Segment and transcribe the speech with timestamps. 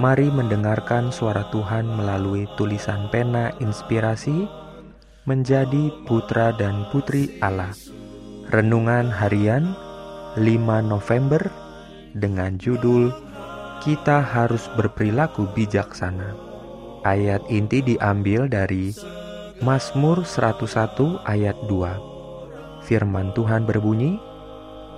[0.00, 4.48] Mari mendengarkan suara Tuhan melalui tulisan pena inspirasi
[5.28, 7.76] menjadi putra dan putri Allah.
[8.48, 9.76] Renungan harian
[10.40, 10.48] 5
[10.88, 11.44] November
[12.16, 13.12] dengan judul
[13.84, 16.40] Kita harus berperilaku bijaksana.
[17.04, 18.96] Ayat inti diambil dari
[19.60, 22.88] Mazmur 101 ayat 2.
[22.88, 24.16] Firman Tuhan berbunyi,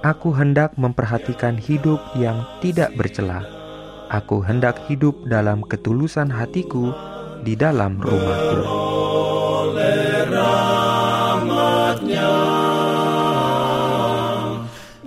[0.07, 3.63] Aku hendak memperhatikan hidup yang tidak bercelah
[4.13, 6.93] Aku hendak hidup dalam ketulusan hatiku
[7.41, 8.65] di dalam rumahku.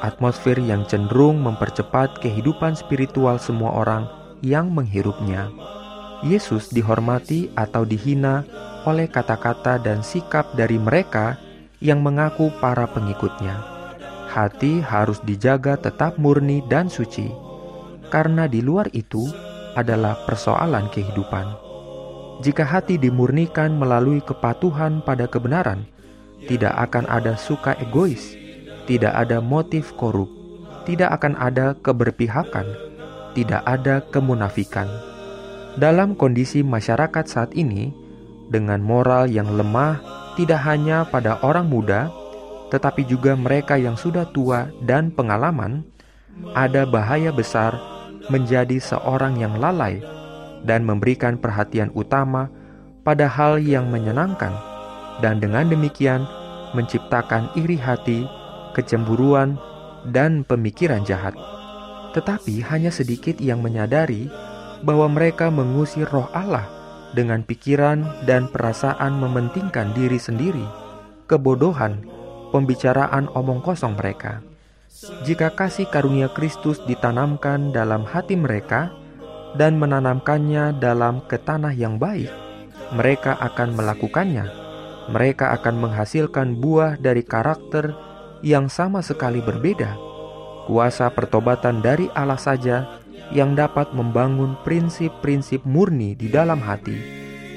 [0.00, 4.08] atmosfer yang cenderung mempercepat kehidupan spiritual semua orang
[4.40, 5.52] yang menghirupnya.
[6.24, 8.48] Yesus dihormati atau dihina
[8.88, 11.36] oleh kata-kata dan sikap dari mereka
[11.84, 13.52] yang mengaku para pengikutnya.
[14.32, 17.28] Hati harus dijaga tetap murni dan suci,
[18.08, 19.28] karena di luar itu
[19.76, 21.65] adalah persoalan kehidupan.
[22.44, 25.88] Jika hati dimurnikan melalui kepatuhan pada kebenaran,
[26.44, 28.36] tidak akan ada suka egois,
[28.84, 30.28] tidak ada motif korup,
[30.84, 32.68] tidak akan ada keberpihakan,
[33.32, 34.84] tidak ada kemunafikan.
[35.80, 37.92] Dalam kondisi masyarakat saat ini,
[38.52, 40.00] dengan moral yang lemah
[40.36, 42.12] tidak hanya pada orang muda,
[42.68, 45.88] tetapi juga mereka yang sudah tua dan pengalaman,
[46.52, 47.80] ada bahaya besar
[48.28, 50.04] menjadi seorang yang lalai
[50.66, 52.50] dan memberikan perhatian utama
[53.06, 54.50] pada hal yang menyenangkan,
[55.22, 56.26] dan dengan demikian
[56.74, 58.26] menciptakan iri hati,
[58.74, 59.54] kecemburuan,
[60.10, 61.38] dan pemikiran jahat.
[62.12, 64.26] Tetapi hanya sedikit yang menyadari
[64.82, 66.66] bahwa mereka mengusir roh Allah
[67.14, 70.66] dengan pikiran dan perasaan mementingkan diri sendiri,
[71.30, 72.02] kebodohan,
[72.50, 74.42] pembicaraan omong kosong mereka.
[75.28, 78.92] Jika kasih karunia Kristus ditanamkan dalam hati mereka,
[79.54, 82.28] dan menanamkannya dalam ke tanah yang baik,
[82.90, 84.46] mereka akan melakukannya.
[85.06, 87.94] Mereka akan menghasilkan buah dari karakter
[88.42, 89.94] yang sama sekali berbeda.
[90.66, 92.98] Kuasa pertobatan dari Allah saja
[93.30, 96.98] yang dapat membangun prinsip-prinsip murni di dalam hati,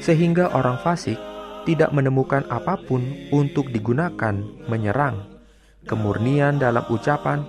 [0.02, 1.18] sehingga orang fasik
[1.66, 3.02] tidak menemukan apa pun
[3.34, 4.38] untuk digunakan
[4.70, 5.26] menyerang.
[5.90, 7.46] Kemurnian dalam ucapan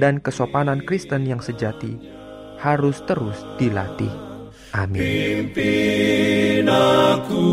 [0.00, 2.21] dan kesopanan Kristen yang sejati
[2.62, 4.14] harus terus dilatih.
[4.72, 5.02] Amin.
[5.02, 7.50] Pimpin aku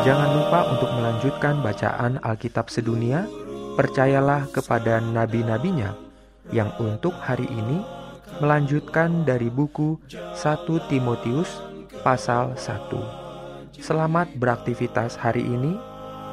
[0.02, 3.25] Jangan lupa untuk melanjutkan bacaan Alkitab sedunia.
[3.76, 5.93] Percayalah kepada nabi-nabinya
[6.49, 7.84] yang untuk hari ini
[8.40, 11.61] melanjutkan dari buku 1 Timotius
[12.00, 13.81] pasal 1.
[13.81, 15.96] Selamat beraktivitas hari ini.